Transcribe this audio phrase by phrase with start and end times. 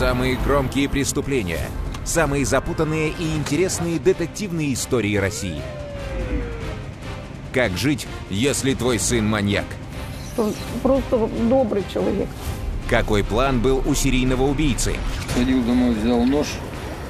[0.00, 1.68] Самые громкие преступления.
[2.06, 5.60] Самые запутанные и интересные детективные истории России.
[7.52, 9.66] Как жить, если твой сын маньяк?
[10.38, 12.28] Он просто добрый человек.
[12.88, 14.94] Какой план был у серийного убийцы?
[15.34, 16.46] Ходил домой, взял нож,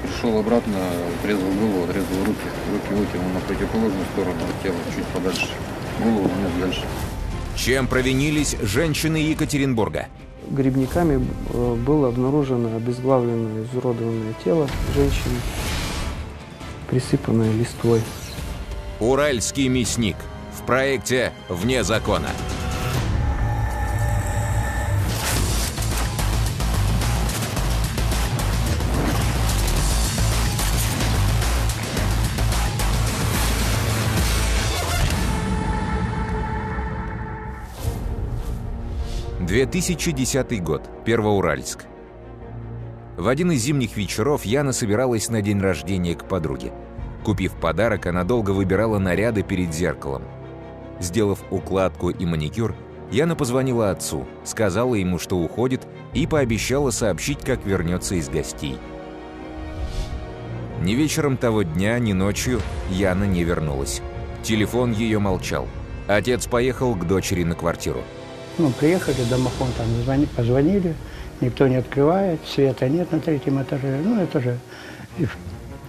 [0.03, 0.75] пришел обратно,
[1.21, 2.41] отрезал голову, отрезал руки.
[2.72, 5.46] Руки вытянул на противоположную сторону тела, чуть подальше.
[6.03, 6.82] Голову унес дальше.
[7.54, 10.09] Чем провинились женщины Екатеринбурга?
[10.50, 15.36] Грибниками э, было обнаружено обезглавленное, изуродованное тело женщины,
[16.89, 18.03] присыпанное листвой.
[18.99, 20.17] Уральский мясник
[20.59, 22.29] в проекте «Вне закона».
[39.51, 40.89] «2010 год.
[41.05, 41.87] Первоуральск.
[43.17, 46.73] В один из зимних вечеров Яна собиралась на день рождения к подруге.
[47.25, 50.23] Купив подарок, она долго выбирала наряды перед зеркалом.
[51.01, 52.77] Сделав укладку и маникюр,
[53.11, 55.84] Яна позвонила отцу, сказала ему, что уходит,
[56.15, 58.78] и пообещала сообщить, как вернется из гостей.
[60.81, 64.01] Ни вечером того дня, ни ночью Яна не вернулась.
[64.45, 65.67] Телефон ее молчал.
[66.06, 68.05] Отец поехал к дочери на квартиру.
[68.61, 70.94] Ну, приехали, домофон там звони, позвонили,
[71.41, 74.03] никто не открывает, света нет на третьем этаже.
[74.05, 74.58] Ну, это же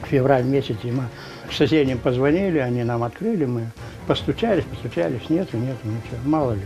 [0.10, 1.10] февраль месяц, зима.
[1.52, 3.70] Соседям позвонили, они нам открыли, мы
[4.08, 6.18] постучались, постучались, нету, нету, ничего.
[6.24, 6.62] Мало ли,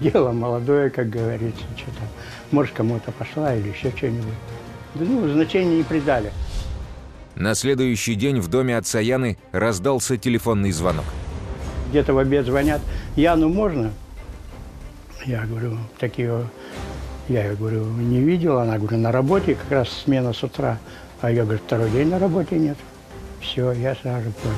[0.00, 2.02] дело молодое, как говорится, что-то.
[2.50, 4.34] Может, кому-то пошла или еще что-нибудь.
[4.96, 6.32] Да, ну, значения не придали.
[7.36, 11.04] На следующий день в доме отца Яны раздался телефонный звонок.
[11.90, 12.80] Где-то в обед звонят,
[13.14, 13.92] Яну можно?
[15.26, 16.46] Я говорю, такие,
[17.28, 18.58] я говорю, не видел.
[18.58, 20.78] Она говорю, на работе, как раз смена с утра.
[21.22, 22.76] А я говорю, второй день на работе нет.
[23.40, 24.56] Все, я сразу понял.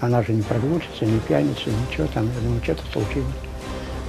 [0.00, 2.26] Она же не прогулится, не пьяница, ничего там.
[2.34, 3.34] Я думаю, что-то случилось.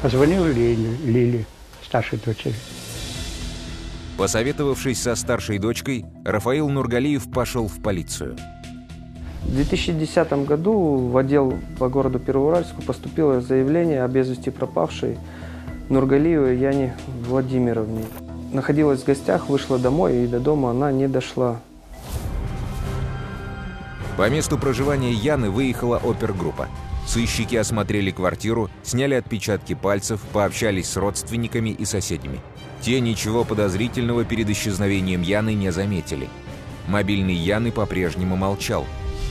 [0.02, 1.46] Позвонил Лиле, Лиле,
[1.84, 2.56] старшей дочери.
[4.18, 8.38] Посоветовавшись со старшей дочкой, Рафаил Нургалиев пошел в полицию.
[9.44, 15.18] В 2010 году в отдел по городу Первоуральску поступило заявление о без вести пропавшей
[15.92, 16.96] Нургалиевой Яне
[17.28, 18.06] Владимировне.
[18.54, 21.60] Находилась в гостях, вышла домой, и до дома она не дошла.
[24.16, 26.70] По месту проживания Яны выехала опергруппа.
[27.06, 32.40] Сыщики осмотрели квартиру, сняли отпечатки пальцев, пообщались с родственниками и соседями.
[32.80, 36.30] Те ничего подозрительного перед исчезновением Яны не заметили.
[36.88, 38.86] Мобильный Яны по-прежнему молчал.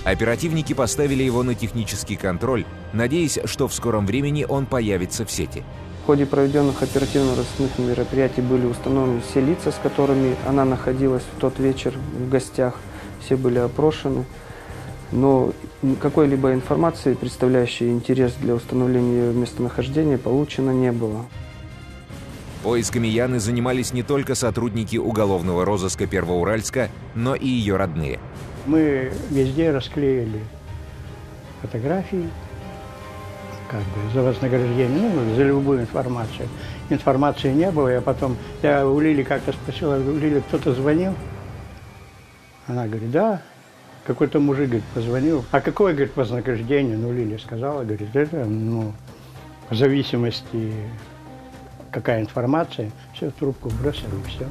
[0.05, 5.65] Оперативники поставили его на технический контроль, надеясь, что в скором времени он появится в сети.
[6.03, 11.59] В ходе проведенных оперативно-розыскных мероприятий были установлены все лица, с которыми она находилась в тот
[11.59, 12.75] вечер в гостях.
[13.21, 14.25] Все были опрошены.
[15.13, 15.53] Но
[16.01, 21.27] какой-либо информации, представляющей интерес для установления ее местонахождения, получено не было.
[22.63, 28.21] Поисками Яны занимались не только сотрудники уголовного розыска Первоуральска, но и ее родные.
[28.67, 30.41] Мы везде расклеили
[31.63, 32.29] фотографии,
[33.71, 36.49] как бы за вознаграждение, ну, за любую информацию.
[36.89, 41.15] Информации не было, я потом, я у Лили как-то спросила, у Лили кто-то звонил?
[42.67, 43.43] Она говорит, да,
[44.05, 45.45] какой-то мужик, говорит, позвонил.
[45.53, 46.97] А какое, говорит, вознаграждение?
[46.97, 48.93] Ну, Лили сказала, говорит, это, ну,
[49.71, 50.73] в зависимости,
[51.93, 54.49] какая информация, все, трубку бросили, все.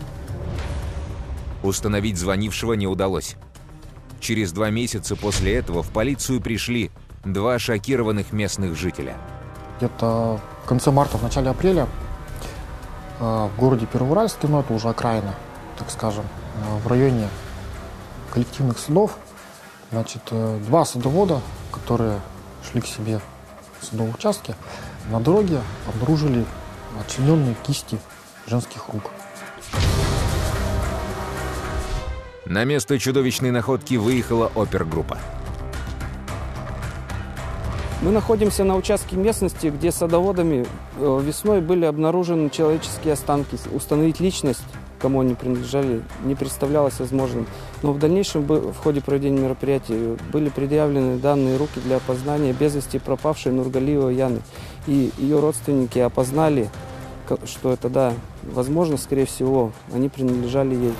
[1.61, 3.35] Установить звонившего не удалось.
[4.21, 6.89] Через два месяца после этого в полицию пришли
[7.23, 9.15] два шокированных местных жителя.
[9.77, 11.87] Где-то в конце марта, в начале апреля
[13.19, 15.35] э, в городе Первоуральске, ну это уже окраина,
[15.77, 16.23] так скажем,
[16.55, 17.27] э, в районе
[18.31, 19.17] коллективных судов,
[19.91, 21.41] значит, э, два садовода,
[21.71, 22.19] которые
[22.69, 23.19] шли к себе
[23.79, 24.55] в садовом участке,
[25.09, 26.45] на дороге обнаружили
[26.99, 27.99] отчлененные кисти
[28.47, 29.11] женских рук.
[32.45, 35.19] На место чудовищной находки выехала опергруппа.
[38.01, 40.65] Мы находимся на участке местности, где садоводами
[40.97, 43.57] э, весной были обнаружены человеческие останки.
[43.73, 44.63] Установить личность,
[44.99, 47.45] кому они принадлежали, не представлялось возможным.
[47.83, 52.99] Но в дальнейшем в ходе проведения мероприятий были предъявлены данные руки для опознания без вести
[52.99, 54.39] пропавшей Нургалиева Яны.
[54.87, 56.69] И ее родственники опознали,
[57.43, 58.13] что это, да,
[58.43, 60.93] возможно, скорее всего, они принадлежали ей.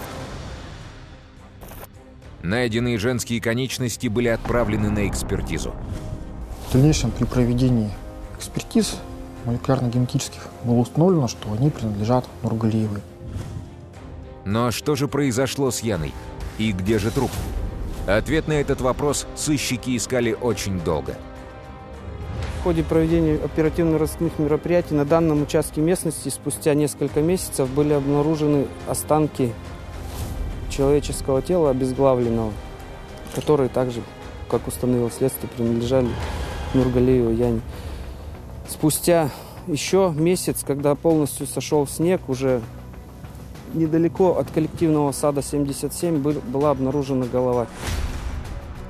[2.44, 5.74] Найденные женские конечности были отправлены на экспертизу.
[6.70, 7.90] В дальнейшем при проведении
[8.38, 8.98] экспертиз
[9.46, 13.02] молекулярно-генетических было установлено, что они принадлежат Нургалиевой.
[14.46, 16.14] Но что же произошло с Яной?
[16.60, 17.32] И где же труп?
[18.06, 21.16] Ответ на этот вопрос сыщики искали очень долго.
[22.60, 29.54] В ходе проведения оперативно-розыскных мероприятий на данном участке местности спустя несколько месяцев были обнаружены останки
[30.70, 32.54] человеческого тела обезглавленного,
[33.34, 34.04] которые также,
[34.52, 36.10] как установило следствие, принадлежали
[36.74, 37.62] Нургалееву Яне.
[38.68, 39.30] Спустя
[39.68, 42.62] еще месяц, когда полностью сошел снег, уже
[43.74, 47.68] недалеко от коллективного сада 77 была обнаружена голова.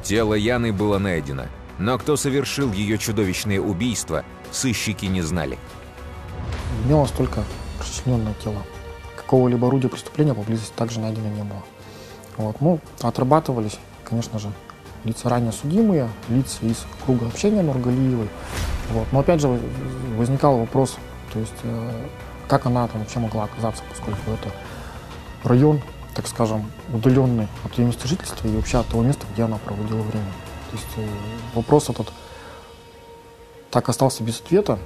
[0.04, 1.46] Тело Яны было найдено,
[1.78, 5.58] но кто совершил ее чудовищное убийство, сыщики не знали.
[6.86, 7.44] Имелось только
[7.80, 8.64] расчлененное тело.
[9.18, 11.64] Какого-либо орудия преступления поблизости также найдено не было.
[12.38, 12.62] Вот.
[12.62, 14.52] Ну, отрабатывались, конечно же,
[15.04, 18.30] лица ранее судимые, лица из круга общения Нургалиевой.
[18.92, 19.08] Вот.
[19.12, 19.60] Но опять же
[20.18, 20.98] возникал вопрос,
[21.34, 22.08] то есть э,
[22.48, 24.50] как она там вообще могла оказаться, поскольку это
[25.44, 25.82] район,
[26.16, 30.02] так скажем, удаленный от ее места жительства и вообще от того места, где она проводила
[30.02, 30.32] время.
[30.72, 31.08] То есть э,
[31.54, 32.12] вопрос этот
[33.72, 34.80] так остался без ответа.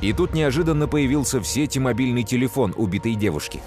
[0.00, 3.62] И тут неожиданно появился в сети мобильный телефон убитой девушки.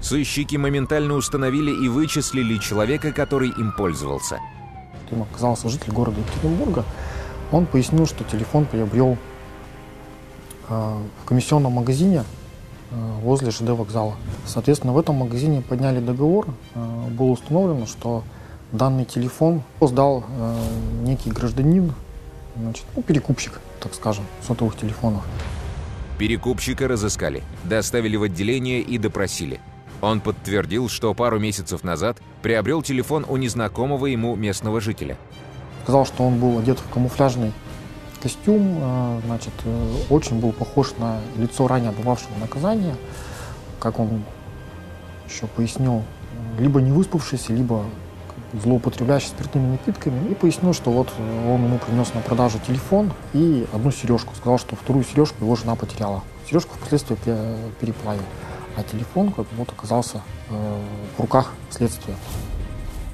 [0.00, 4.40] Сыщики моментально установили и вычислили человека, который им пользовался.
[5.12, 6.84] Им оказался житель города Екатеринбурга.
[7.52, 9.16] Он пояснил, что телефон приобрел
[10.68, 12.24] э, в комиссионном магазине
[12.92, 14.16] Э, возле ЖД вокзала.
[14.46, 16.46] Соответственно, в этом магазине подняли договор.
[16.74, 18.22] Э, было установлено, что
[18.70, 20.24] данный телефон сдал
[21.02, 21.92] некий гражданин,
[22.56, 25.22] значит, ну, перекупщик, так скажем, сотовых телефонов.
[26.18, 29.60] Перекупщика разыскали, доставили в отделение и допросили.
[30.02, 35.16] Он подтвердил, что пару месяцев назад приобрел телефон у незнакомого ему местного жителя.
[35.84, 37.52] Сказал, что он был одет в камуфляжный
[38.22, 42.94] Костюм, э, значит, э, очень был похож на лицо ранее отбывавшего наказания,
[43.80, 44.22] как он
[45.28, 46.04] еще пояснил,
[46.56, 47.84] либо не выспавшийся, либо
[48.52, 51.08] злоупотребляющий спиртными напитками, и пояснил, что вот
[51.48, 54.34] он ему принес на продажу телефон и одну сережку.
[54.36, 56.22] Сказал, что вторую сережку его жена потеряла.
[56.48, 57.16] Сережку впоследствии
[57.80, 58.22] переплавил,
[58.76, 60.82] а телефон как вот оказался э,
[61.16, 62.14] в руках следствия.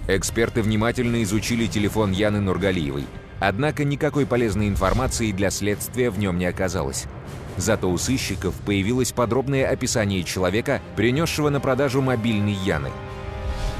[0.06, 3.06] Эксперты внимательно изучили телефон Яны Нургалиевой.
[3.40, 7.06] Однако никакой полезной информации для следствия в нем не оказалось.
[7.56, 12.90] Зато у сыщиков появилось подробное описание человека, принесшего на продажу мобильный Яны.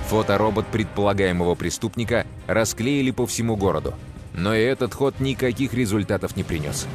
[0.09, 3.95] Фоторобот предполагаемого преступника расклеили по всему городу.
[4.35, 6.87] Но и этот ход никаких результатов не принес.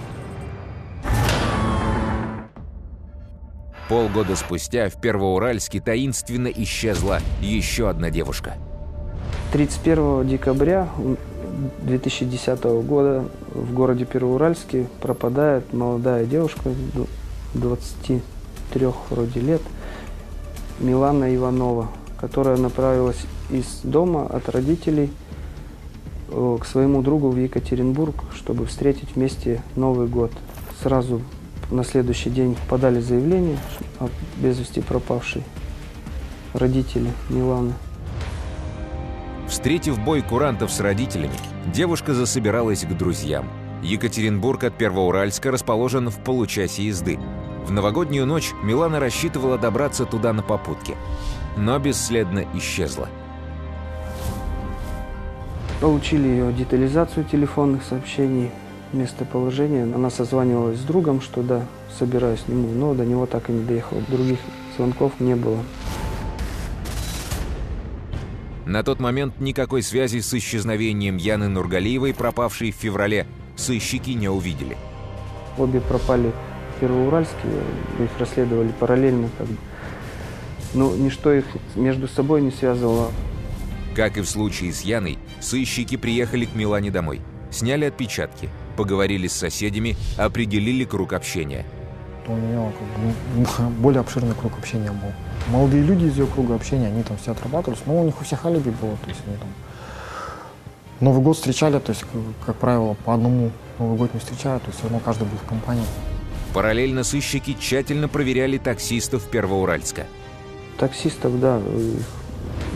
[3.89, 8.55] Полгода спустя в Первоуральске таинственно исчезла еще одна девушка.
[9.51, 10.87] 31 декабря
[11.81, 16.71] 2010 года в городе Первоуральске пропадает молодая девушка,
[17.53, 19.61] 23 вроде лет,
[20.79, 23.19] Милана Иванова, которая направилась
[23.51, 25.11] из дома от родителей
[26.29, 30.31] э, к своему другу в Екатеринбург, чтобы встретить вместе Новый год.
[30.81, 31.21] Сразу
[31.73, 33.57] на следующий день подали заявление
[33.99, 35.43] о без вести пропавшей
[36.53, 37.73] родители Миланы.
[39.47, 41.33] Встретив бой курантов с родителями,
[41.73, 43.49] девушка засобиралась к друзьям.
[43.81, 47.19] Екатеринбург от Первоуральска расположен в получасе езды.
[47.65, 50.95] В новогоднюю ночь Милана рассчитывала добраться туда на попутке,
[51.57, 53.09] но бесследно исчезла.
[55.81, 58.51] Получили ее детализацию телефонных сообщений,
[58.93, 59.83] местоположение.
[59.83, 61.65] Она созванивалась с другом, что да,
[61.97, 64.01] собираюсь к нему, но до него так и не доехала.
[64.07, 64.39] Других
[64.75, 65.59] звонков не было.
[68.65, 74.77] На тот момент никакой связи с исчезновением Яны Нургалиевой, пропавшей в феврале, сыщики не увидели.
[75.57, 76.31] Обе пропали
[76.75, 77.35] в Первоуральске,
[77.99, 79.29] их расследовали параллельно.
[79.37, 79.57] Как бы.
[80.73, 81.45] Но ничто их
[81.75, 83.11] между собой не связывало.
[83.95, 87.21] Как и в случае с Яной, сыщики приехали к Милане домой,
[87.51, 91.65] сняли отпечатки, поговорили с соседями, определили круг общения.
[92.27, 95.11] У нее как бы, более обширный круг общения был
[95.47, 98.45] молодые люди из ее круга общения, они там все отрабатывались, но у них у всех
[98.45, 99.47] алиби было, то есть они там
[100.99, 104.69] Новый год встречали, то есть, как, как правило, по одному Новый год не встречают, то
[104.69, 105.85] есть все равно каждый был в компании.
[106.53, 110.05] Параллельно сыщики тщательно проверяли таксистов Первоуральска.
[110.77, 111.59] Таксистов, да,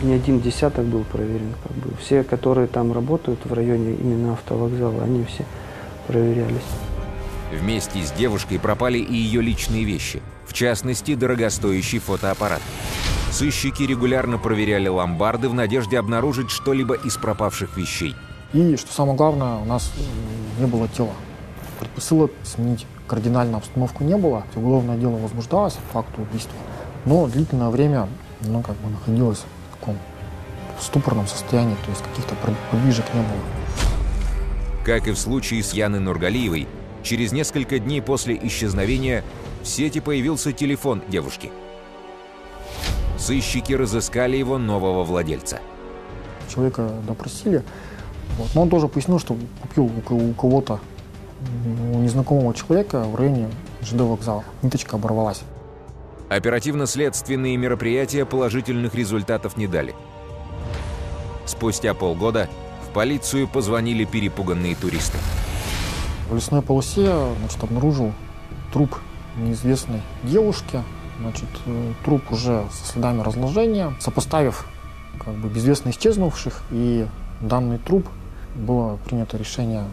[0.02, 1.54] не один десяток был проверен.
[1.62, 1.96] Как бы.
[2.00, 5.44] Все, которые там работают в районе именно автовокзала, они все
[6.08, 6.58] проверялись.
[7.52, 12.62] Вместе с девушкой пропали и ее личные вещи– в частности, дорогостоящий фотоаппарат.
[13.30, 18.16] Сыщики регулярно проверяли ломбарды в надежде обнаружить что-либо из пропавших вещей.
[18.54, 19.92] И, что самое главное, у нас
[20.58, 21.12] не было тела.
[21.78, 24.44] Предпосылок сменить кардинально обстановку не было.
[24.56, 26.56] Уголовное дело возбуждалось по факту убийства.
[27.04, 28.08] Но длительное время
[28.40, 29.98] ну, как бы находилась в таком
[30.80, 32.34] ступорном состоянии, то есть каких-то
[32.70, 33.57] подвижек не было.
[34.88, 36.66] Как и в случае с Яной Нургалиевой,
[37.02, 39.22] через несколько дней после исчезновения
[39.60, 41.52] в сети появился телефон девушки.
[43.18, 45.60] Сыщики разыскали его нового владельца.
[46.48, 47.62] Человека допросили,
[48.38, 48.48] вот.
[48.54, 50.80] но он тоже пояснил, что купил у кого-то,
[51.92, 53.50] у незнакомого человека в районе
[53.82, 54.42] ЖД вокзала.
[54.62, 55.42] Ниточка оборвалась.
[56.30, 59.94] Оперативно-следственные мероприятия положительных результатов не дали.
[61.44, 62.48] Спустя полгода
[62.88, 65.18] в полицию позвонили перепуганные туристы.
[66.30, 68.12] В лесной полосе значит, обнаружил
[68.72, 68.96] труп
[69.36, 70.82] неизвестной девушки.
[71.20, 73.94] Значит, э, труп уже со следами разложения.
[74.00, 74.66] Сопоставив
[75.24, 77.06] как бы безвестно исчезнувших и
[77.40, 78.06] данный труп,
[78.54, 79.84] было принято решение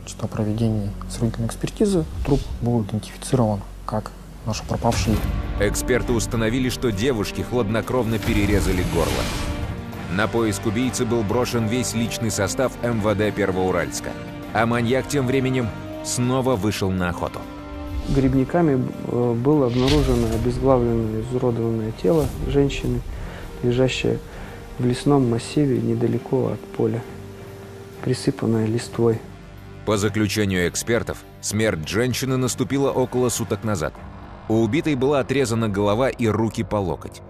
[0.00, 2.04] значит, о проведении сравнительной экспертизы.
[2.24, 4.10] Труп был идентифицирован как
[4.46, 5.14] наш пропавший.
[5.60, 9.57] Эксперты установили, что девушки хладнокровно перерезали горло.
[10.10, 14.10] На поиск убийцы был брошен весь личный состав МВД Первоуральска.
[14.54, 15.68] А маньяк тем временем
[16.04, 17.40] снова вышел на охоту.
[18.08, 23.02] Грибниками э, было обнаружено обезглавленное, изуродованное тело женщины,
[23.62, 24.18] лежащее
[24.78, 27.02] в лесном массиве недалеко от поля,
[28.02, 29.20] присыпанное листвой.
[29.84, 33.92] По заключению экспертов, смерть женщины наступила около суток назад.
[34.48, 37.20] У убитой была отрезана голова и руки по локоть.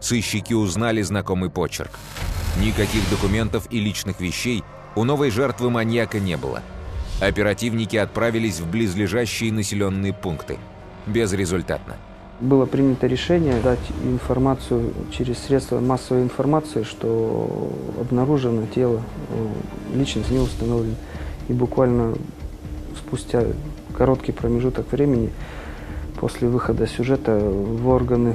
[0.00, 1.90] Сыщики узнали знакомый почерк.
[2.60, 4.62] Никаких документов и личных вещей
[4.96, 6.62] у новой жертвы маньяка не было–
[7.20, 10.58] Оперативники отправились в близлежащие населенные пункты.
[11.06, 11.96] Безрезультатно.
[12.40, 19.00] Было принято решение дать информацию через средства массовой информации, что обнаружено тело,
[19.94, 20.96] личность не установлена.
[21.48, 22.14] И буквально
[22.96, 23.44] спустя
[23.96, 25.30] короткий промежуток времени
[26.18, 28.34] после выхода сюжета в органы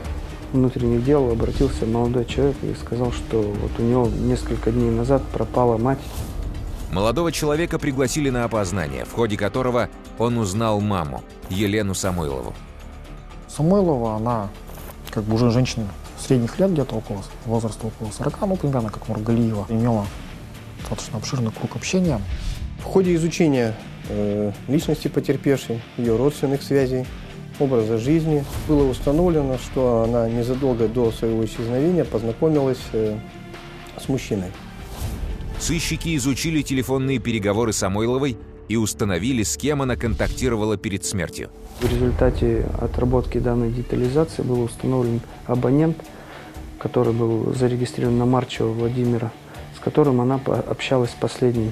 [0.51, 5.77] внутренних дел обратился молодой человек и сказал, что вот у него несколько дней назад пропала
[5.77, 5.99] мать
[6.91, 12.55] Молодого человека пригласили на опознание, в ходе которого он узнал маму, Елену Самойлову.
[13.47, 14.49] Самойлова, она
[15.11, 15.85] как бы уже женщина
[16.19, 20.05] средних лет, где-то около возраста около 40, ну, примерно как Маргалиева, имела
[20.79, 22.19] достаточно обширный круг общения.
[22.79, 23.75] В ходе изучения
[24.09, 27.05] э, личности потерпевшей, ее родственных связей,
[27.59, 33.17] образа жизни, было установлено, что она незадолго до своего исчезновения познакомилась э,
[33.99, 34.51] с мужчиной.
[35.59, 38.37] Сыщики изучили телефонные переговоры Самойловой
[38.69, 41.49] и установили, с кем она контактировала перед смертью.
[41.81, 45.97] В результате отработки данной детализации был установлен абонент,
[46.77, 49.31] который был зарегистрирован на Марчева Владимира,
[49.75, 51.71] с которым она общалась последней.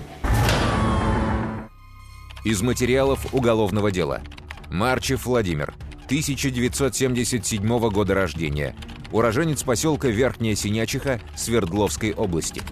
[2.43, 4.21] Из материалов уголовного дела.
[4.69, 5.73] Марчев Владимир,
[6.05, 8.75] 1977 года рождения,
[9.11, 12.61] уроженец поселка Верхняя Синячиха Свердловской области–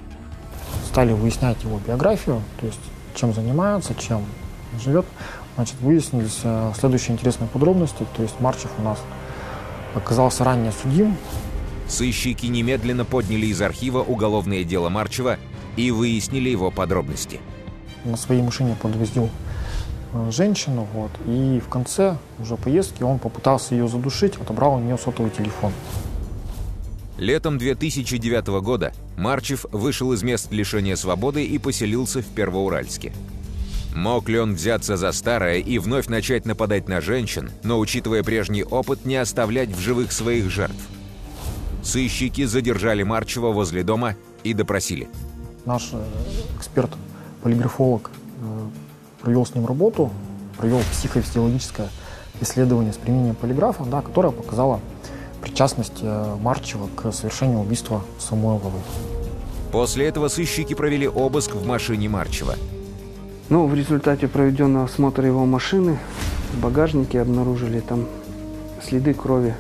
[0.96, 2.80] стали выяснять его биографию, то есть
[3.16, 4.24] чем занимается, чем
[4.82, 5.06] живет,
[5.56, 8.06] значит, выяснились э, следующие интересные подробности.
[8.16, 9.00] То есть Марчев у нас
[9.94, 11.18] оказался ранее судим.
[11.90, 15.38] Сыщики немедленно подняли из архива уголовное дело Марчева
[15.76, 17.42] и выяснили его подробности.
[18.06, 19.30] На своей машине подвозил
[20.32, 25.32] женщину, вот, и в конце уже поездки он попытался ее задушить, отобрал у нее сотовый
[25.32, 25.72] телефон.
[27.18, 33.14] Летом 2009 года Марчев вышел из мест лишения свободы и поселился в Первоуральске.
[33.96, 38.66] Мог ли он взяться за старое и вновь начать нападать на женщин, но, учитывая прежний
[38.66, 40.90] опыт, не оставлять в живых своих жертв?
[41.82, 45.08] Сыщики задержали Марчева возле дома и допросили.
[45.64, 46.04] Наш э,
[46.58, 48.15] эксперт-полиграфолог э,
[49.26, 50.12] провел с ним работу,
[50.56, 51.90] провел психофизиологическое
[52.42, 54.80] исследование с применением полиграфа, да, которое показало
[55.42, 58.82] причастность э, Марчева к совершению убийства Самойловой.
[59.72, 62.54] После этого сыщики провели обыск в машине Марчева.
[63.50, 65.98] Ну, в результате проведенного осмотра его машины
[66.54, 68.06] в багажнике обнаружили там
[68.88, 69.56] следы крови.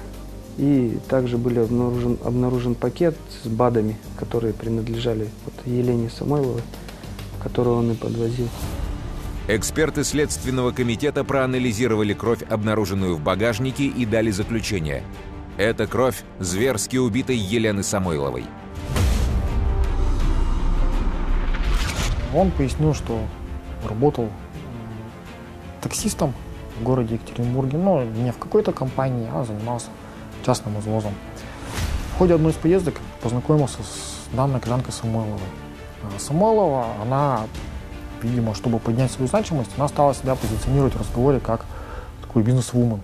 [0.57, 6.62] И также были обнаружен, обнаружен пакет с БАДами, которые принадлежали вот Елене Самойловой,
[7.43, 8.48] которую он и подвозил.
[9.48, 15.04] Эксперты Следственного комитета проанализировали кровь, обнаруженную в багажнике, и дали заключение.
[15.58, 18.46] Это кровь зверски убитой Елены Самойловой.
[22.34, 23.20] Он пояснил, что
[23.88, 24.30] работал
[25.80, 26.34] таксистом
[26.80, 29.90] в городе Екатеринбурге, но не в какой-то компании, а занимался
[30.44, 31.14] частным извозом.
[32.16, 35.40] В ходе одной из поездок познакомился с данной гражданкой Самойловой.
[36.02, 37.44] А Самойлова, она,
[38.25, 41.65] видимо, чтобы поднять свою значимость, она стала себя позиционировать в разговоре как
[42.22, 43.01] такой бизнес-вумен.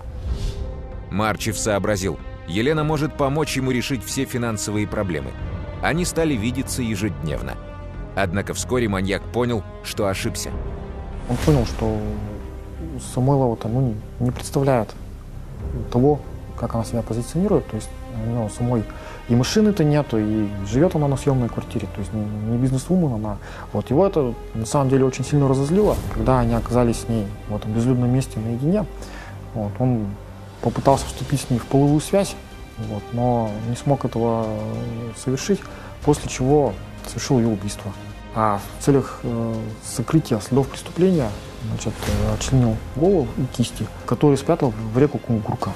[1.10, 5.30] Марчев сообразил– Елена может помочь ему решить все финансовые проблемы.
[5.80, 7.54] Они стали видеться ежедневно.
[8.14, 10.50] Однако вскоре маньяк понял, что ошибся.
[11.30, 11.98] Он понял, что
[13.14, 14.94] Самойлова-то ну, не, не представляет
[15.90, 16.20] того,
[16.56, 17.66] как она себя позиционирует.
[17.68, 17.88] То есть
[18.22, 18.84] у нее самой
[19.32, 23.38] и машины-то нету, и живет она на съемной квартире, то есть не, не бизнес-вумен она.
[23.72, 27.56] Вот его это на самом деле очень сильно разозлило, когда они оказались с ней в
[27.56, 28.84] этом безлюдном месте наедине.
[29.54, 30.04] Вот, он
[30.60, 32.36] попытался вступить с ней в половую связь,
[32.76, 34.46] вот, но не смог этого
[35.16, 35.60] совершить,
[36.04, 36.74] после чего
[37.06, 37.90] совершил ее убийство.
[38.34, 41.30] А в целях э, сокрытия следов преступления
[41.70, 45.70] значит, э, отчленил голову и кисти, которые спрятал в реку Кунгурка.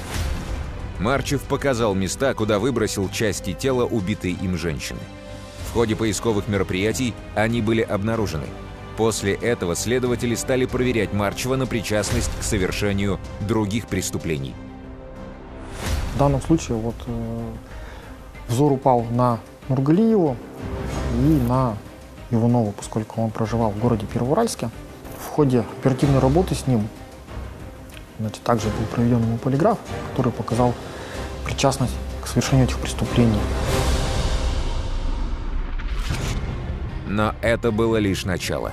[0.98, 5.00] Марчев показал места, куда выбросил части тела убитой им женщины.
[5.68, 8.46] В ходе поисковых мероприятий они были обнаружены.
[8.96, 14.54] После этого следователи стали проверять Марчева на причастность к совершению других преступлений.
[16.14, 17.52] В данном случае вот э,
[18.48, 19.38] взор упал на
[19.68, 20.36] Нургалиеву
[21.14, 21.76] и на
[22.30, 24.70] Иванова, поскольку он проживал в городе Первоуральске.
[25.18, 26.88] В ходе оперативной работы с ним
[28.18, 29.78] значит, также был проведен ему полиграф,
[30.10, 30.74] который показал
[31.44, 33.38] причастность к совершению этих преступлений.
[37.06, 38.72] Но это было лишь начало.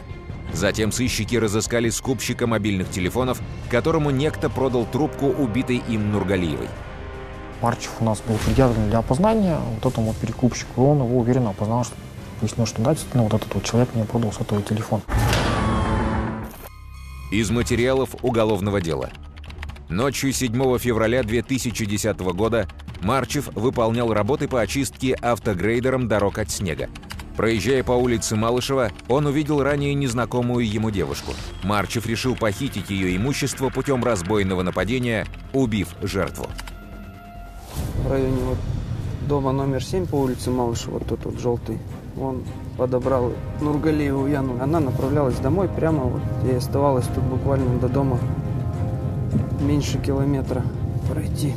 [0.54, 6.68] Затем сыщики разыскали скупщика мобильных телефонов, которому некто продал трубку убитой им Нургалиевой.
[7.62, 11.86] Марчев у нас был предъявлен для опознания вот этому перекупщику, и он его уверенно опознал,
[11.86, 11.96] что
[12.42, 15.02] выяснил, что да, действительно, вот этот вот человек мне продал сотовый телефон.
[17.32, 19.10] Из материалов уголовного дела.
[19.90, 22.68] Ночью 7 февраля 2010 года
[23.02, 26.90] Марчев выполнял работы по очистке автогрейдером дорог от снега.
[27.36, 31.34] Проезжая по улице Малышева, он увидел ранее незнакомую ему девушку.
[31.64, 36.48] Марчев решил похитить ее имущество путем разбойного нападения, убив жертву.
[38.04, 38.58] В районе вот
[39.28, 41.80] дома номер 7 по улице Малышева, вот тот вот желтый,
[42.20, 42.44] он
[42.78, 44.62] подобрал Нургалиеву Яну.
[44.62, 48.20] Она направлялась домой прямо вот и оставалась тут буквально до дома
[49.60, 50.64] меньше километра
[51.10, 51.54] пройти.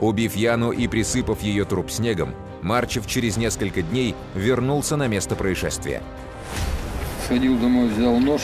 [0.00, 6.02] Убив Яну и присыпав ее труп снегом, Марчев через несколько дней вернулся на место происшествия.
[7.24, 8.42] Сходил домой, взял нож,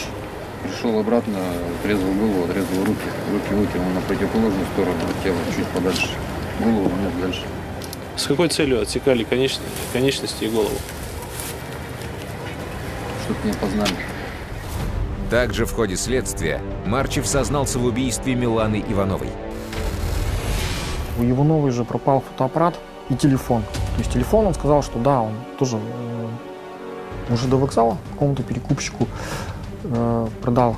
[0.63, 1.39] пришел обратно,
[1.81, 3.09] отрезал голову, отрезал руки.
[3.33, 6.09] Руки вытянул на противоположную сторону тела, чуть подальше.
[6.61, 7.43] Голову унес дальше.
[8.17, 10.77] С какой целью отсекали конечности, конечности и голову?
[13.25, 13.95] Чтоб не опознали.
[15.31, 19.29] Также в ходе следствия Марчев сознался в убийстве Миланы Ивановой.
[21.19, 22.79] У Ивановой же пропал фотоаппарат
[23.11, 23.63] и телефон.
[23.63, 29.07] То есть телефон он сказал, что да, он тоже э, уже до вокзала какому-то перекупщику
[29.85, 30.77] э, продал,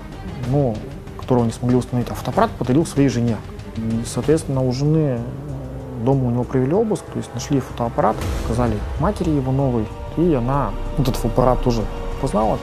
[0.49, 0.75] но
[1.17, 3.37] которого не смогли установить, а фотоаппарат подарил своей жене.
[3.77, 8.77] И, соответственно, у жены э, дома у него провели обыск, то есть нашли фотоаппарат, сказали
[8.99, 9.87] матери Ивановой,
[10.17, 11.85] и она этот фотоаппарат тоже
[12.21, 12.59] познала.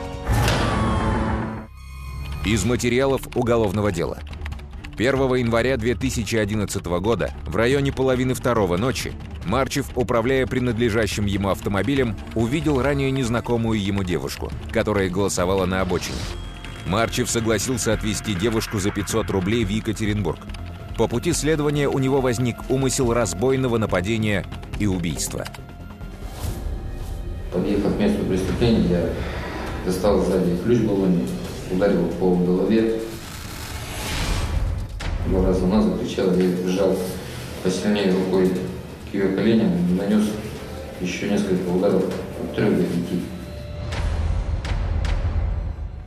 [2.44, 4.18] Из материалов уголовного дела.
[4.96, 9.12] 1 января 2011 года в районе половины второго ночи
[9.44, 16.18] Марчев, управляя принадлежащим ему автомобилем, увидел ранее незнакомую ему девушку, которая голосовала на обочине.
[16.86, 20.38] Марчев согласился отвезти девушку за 500 рублей в Екатеринбург.
[20.96, 24.44] По пути следования у него возник умысел разбойного нападения
[24.78, 25.44] и убийства.
[27.52, 29.08] Подъехав к месту преступления, я
[29.84, 31.26] достал сзади ключ баллоне,
[31.70, 33.00] ударил по голове.
[35.26, 36.96] Два раза она закричала, я прижал
[37.62, 38.50] посильнее рукой
[39.10, 40.24] к ее коленям нанес
[41.00, 43.22] еще несколько ударов от трех до пяти.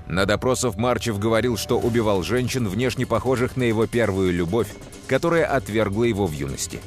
[0.08, 4.68] На допросах Марчев говорил, что убивал женщин, внешне похожих на его первую любовь,
[5.08, 6.80] которая отвергла его в юности.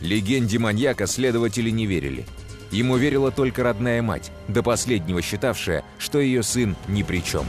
[0.00, 2.24] Легенде маньяка следователи не верили.
[2.70, 7.46] Ему верила только родная мать, до последнего считавшая, что ее сын ни при чем.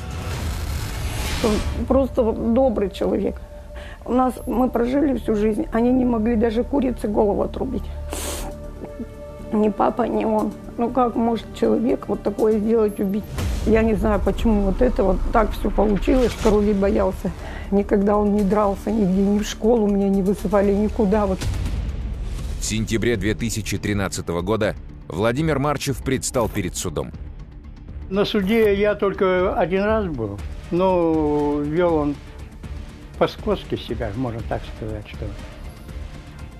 [1.44, 3.36] Он просто добрый человек.
[4.06, 7.84] У нас мы прожили всю жизнь, они не могли даже курице голову отрубить.
[9.52, 10.52] Ни папа, ни он.
[10.78, 13.24] Ну как может человек вот такое сделать, убить?
[13.66, 17.32] Я не знаю, почему вот это вот так все получилось, что Рули боялся.
[17.72, 21.26] Никогда он не дрался нигде, ни в школу меня не высыпали, никуда.
[21.26, 21.40] Вот.
[22.60, 24.76] В сентябре 2013 года
[25.08, 27.12] Владимир Марчев предстал перед судом.
[28.10, 30.40] На суде я только один раз был,
[30.72, 32.16] но вел он
[33.18, 35.26] по-скотски себя, можно так сказать, что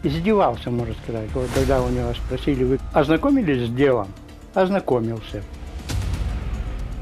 [0.04, 1.30] издевался, можно сказать.
[1.34, 4.08] Вот когда у него спросили, вы ознакомились с делом?
[4.54, 5.44] Ознакомился.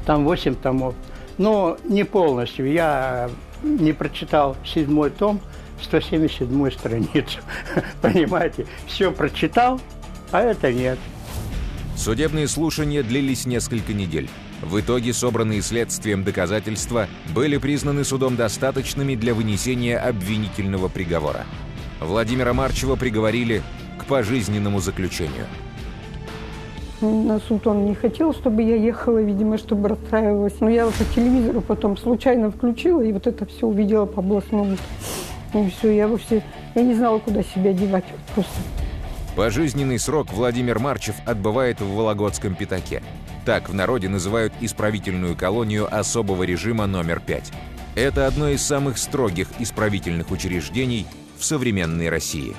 [0.06, 0.94] Там 8 томов.
[1.38, 2.70] Но не полностью.
[2.70, 3.30] Я
[3.62, 5.40] не прочитал седьмой том,
[5.82, 7.38] 177 страницу.
[8.02, 9.80] Понимаете, все прочитал,
[10.32, 10.98] а это нет.
[11.96, 14.28] Судебные слушания длились несколько недель.
[14.62, 21.44] В итоге собранные следствием доказательства были признаны судом достаточными для вынесения обвинительного приговора.
[22.00, 23.62] Владимира Марчева приговорили
[23.98, 25.46] к пожизненному заключению.
[27.00, 30.54] На суд он не хотел, чтобы я ехала, видимо, чтобы расстраивалась.
[30.58, 34.76] Но я по телевизору потом случайно включила, и вот это все увидела по областному.
[35.54, 36.42] И все, я вовсе,
[36.74, 38.52] я не знала, куда себя девать просто.
[39.36, 43.02] Пожизненный срок Владимир Марчев отбывает в Вологодском пятаке.
[43.48, 47.50] Так в народе называют исправительную колонию особого режима номер 5.
[47.94, 51.06] Это одно из самых строгих исправительных учреждений
[51.38, 52.54] в современной России.